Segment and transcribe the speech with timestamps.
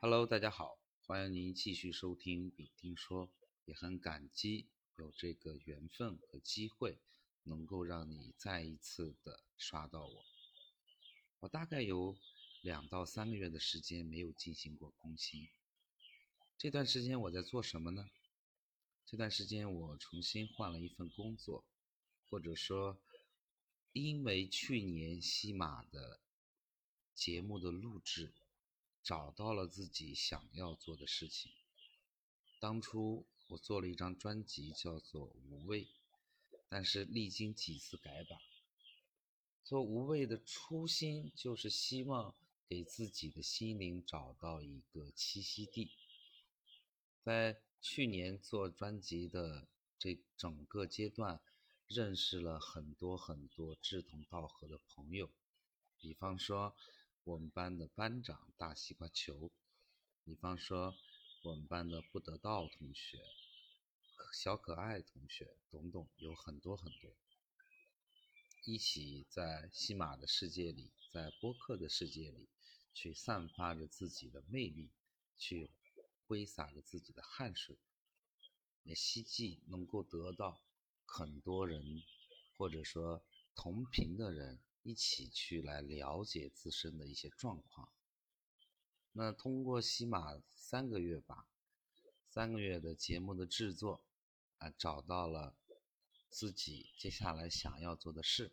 [0.00, 3.32] Hello，大家好，欢迎您继续收听丙听说，
[3.64, 7.00] 也很感激有这个缘分和机会，
[7.42, 10.24] 能够让你再一次的刷到我。
[11.40, 12.16] 我大概有
[12.62, 15.48] 两到三个月的时间没有进行过更新，
[16.56, 18.08] 这段时间我在做什么呢？
[19.04, 21.64] 这段时间我重新换了一份工作，
[22.30, 23.00] 或者说，
[23.92, 26.20] 因为去年西马的
[27.16, 28.32] 节目的录制。
[29.02, 31.52] 找到了自己想要做的事情。
[32.60, 35.84] 当初我做了一张专辑，叫做《无畏》，
[36.68, 38.38] 但是历经几次改版。
[39.64, 42.34] 做《无畏》的初心就是希望
[42.66, 45.92] 给自己的心灵找到一个栖息地。
[47.22, 49.68] 在去年做专辑的
[49.98, 51.40] 这整个阶段，
[51.86, 55.30] 认识了很多很多志同道合的朋友，
[55.98, 56.76] 比方说。
[57.28, 59.50] 我们班的班长大西瓜球，
[60.24, 60.94] 比方说
[61.42, 63.22] 我们班的不得道同学、
[64.32, 67.14] 小可爱同学等等，有很多很多，
[68.64, 72.48] 一起在西马的世界里，在播客的世界里，
[72.94, 74.88] 去散发着自己的魅力，
[75.36, 75.70] 去
[76.26, 77.76] 挥洒着自己的汗水，
[78.84, 80.62] 也希冀能够得到
[81.04, 82.02] 很多人，
[82.56, 83.22] 或者说
[83.54, 84.58] 同频的人。
[84.88, 87.90] 一起去来了解自身的一些状况。
[89.12, 91.46] 那通过喜马三个月吧，
[92.30, 94.00] 三个月的节目的制作，
[94.56, 95.54] 啊，找到了
[96.30, 98.50] 自己接下来想要做的事，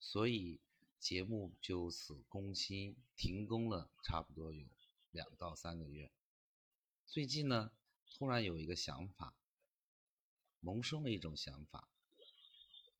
[0.00, 0.58] 所以
[0.98, 4.66] 节目就此更新停工了，差不多有
[5.12, 6.10] 两到三个月。
[7.06, 7.70] 最近呢，
[8.12, 9.32] 突然有一个想法，
[10.58, 11.88] 萌生了一种想法，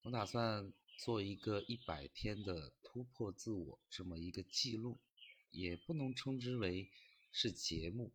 [0.03, 0.73] 我打算。
[1.01, 5.01] 做一个一百天的突破自我这么一个记录，
[5.51, 6.91] 也不能称之为
[7.33, 8.13] 是节目，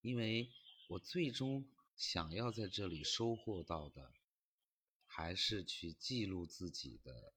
[0.00, 0.50] 因为
[0.86, 4.10] 我最终想要在这里收获到的，
[5.04, 7.34] 还是去记录自己的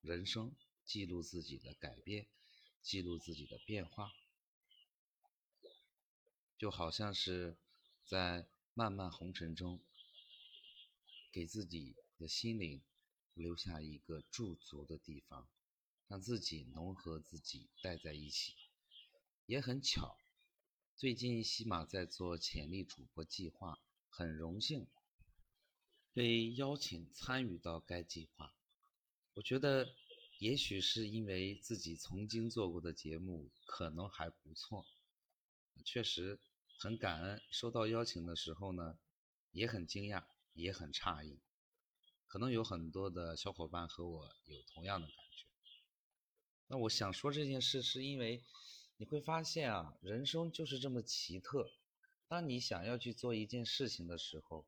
[0.00, 0.56] 人生，
[0.86, 2.26] 记录自己的改变，
[2.80, 4.10] 记录自己的变化，
[6.56, 7.58] 就好像是
[8.06, 9.82] 在漫漫红尘中，
[11.30, 12.82] 给自己的心灵。
[13.38, 15.48] 留下一个驻足的地方，
[16.08, 18.54] 让自己能和自己待在一起。
[19.46, 20.18] 也很巧，
[20.96, 24.86] 最近西马在做潜力主播计划，很荣幸
[26.12, 28.52] 被邀请参与到该计划。
[29.34, 29.94] 我觉得，
[30.38, 34.84] 也许是因为自己曾经做过的节目可能还不错，
[35.84, 36.40] 确实
[36.78, 37.40] 很感恩。
[37.50, 38.98] 收到邀请的时候呢，
[39.52, 41.38] 也很惊讶，也很诧异。
[42.28, 45.46] 可能有很多的小伙伴和我有同样的感觉。
[46.66, 48.44] 那我想说这件事，是因为
[48.98, 51.72] 你会发现啊，人生就是这么奇特。
[52.28, 54.66] 当你想要去做一件事情的时候，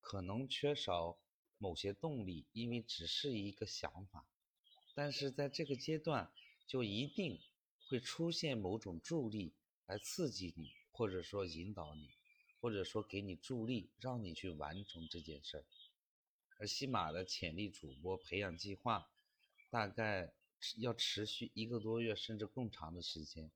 [0.00, 1.18] 可能缺少
[1.58, 4.26] 某些动力，因为只是一个想法。
[4.94, 6.32] 但是在这个阶段，
[6.66, 7.38] 就一定
[7.90, 9.52] 会出现某种助力
[9.84, 12.08] 来刺激你，或者说引导你，
[12.60, 15.64] 或者说给你助力，让你去完成这件事儿。
[16.56, 19.10] 而西马的潜力主播培养计划，
[19.70, 20.32] 大概
[20.78, 23.50] 要持续一个多月甚至更长的时间，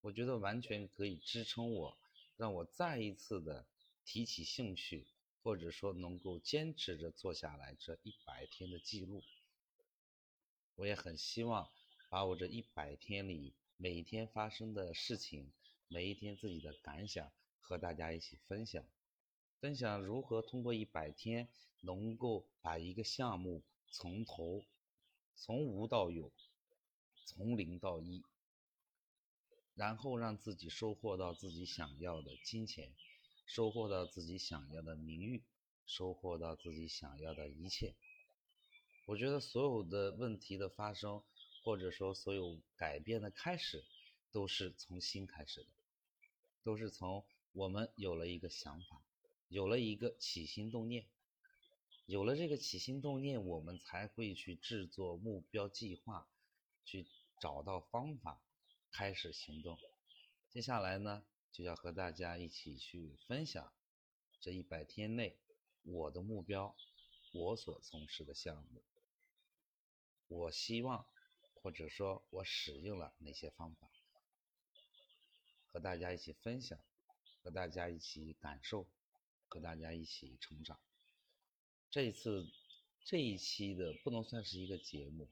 [0.00, 1.98] 我觉得完全可以支撑我，
[2.36, 3.66] 让我再一次的
[4.04, 5.06] 提起兴趣，
[5.42, 9.22] 或者说能够坚持着做下来这一百天的记录。
[10.76, 11.68] 我也很希望
[12.08, 15.52] 把我这一百天里每一天发生的事情，
[15.88, 18.82] 每一天自己的感想和大家一起分享。
[19.60, 21.46] 分享如何通过一百天
[21.82, 24.64] 能够把一个项目从头
[25.36, 26.32] 从无到有，
[27.26, 28.22] 从零到一，
[29.74, 32.94] 然后让自己收获到自己想要的金钱，
[33.44, 35.42] 收获到自己想要的名誉，
[35.84, 37.94] 收获到自己想要的一切。
[39.04, 41.22] 我觉得所有的问题的发生，
[41.62, 43.84] 或者说所有改变的开始，
[44.32, 45.68] 都是从心开始的，
[46.64, 49.02] 都是从我们有了一个想法。
[49.50, 51.08] 有了一个起心动念，
[52.06, 56.28] 有了这个起心动念，我们才会去制作目标计划，
[56.84, 57.08] 去
[57.40, 58.40] 找到方法，
[58.92, 59.76] 开始行动。
[60.50, 63.72] 接下来呢，就要和大家一起去分享
[64.40, 65.36] 这一百天内
[65.82, 66.76] 我的目标，
[67.32, 68.84] 我所从事的项目，
[70.28, 71.04] 我希望
[71.60, 73.90] 或者说我使用了哪些方法，
[75.72, 76.78] 和大家一起分享，
[77.42, 78.86] 和大家一起感受。
[79.50, 80.78] 和大家一起成长。
[81.90, 82.48] 这一次
[83.04, 85.28] 这一期的不能算是一个节目，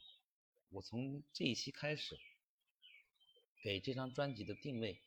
[0.70, 2.18] 我从这一期开始
[3.62, 5.00] 给这张专辑的定位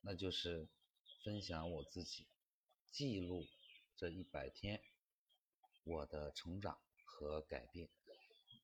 [0.00, 0.66] 那就是
[1.22, 2.26] 分享我自己，
[2.90, 3.46] 记录
[3.96, 4.82] 这一百天
[5.84, 7.90] 我的成长和改变，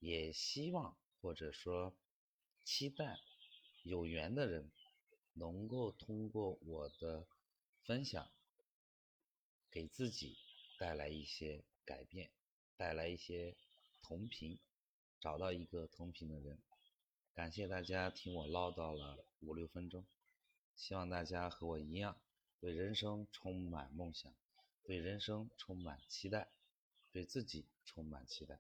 [0.01, 1.95] 也希望或者说
[2.65, 3.19] 期待
[3.83, 4.73] 有缘的人
[5.35, 7.27] 能够通过我的
[7.85, 8.31] 分享，
[9.79, 10.37] 给自己
[10.77, 12.33] 带来一些改变，
[12.77, 13.55] 带来一些
[14.03, 14.59] 同频，
[15.21, 16.59] 找到一个同频的人。
[17.33, 20.05] 感谢大家听我唠叨了五六分钟。
[20.75, 22.21] 希望大家和我一样，
[22.59, 24.35] 对人生充满梦想，
[24.83, 26.49] 对人生充满期待，
[27.13, 28.59] 对自己充满期待。